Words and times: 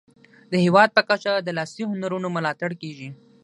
د 0.51 0.53
هیواد 0.65 0.89
په 0.97 1.01
کچه 1.09 1.31
د 1.41 1.49
لاسي 1.57 1.83
هنرونو 1.91 2.27
ملاتړ 2.35 2.71
کیږي. 2.81 3.09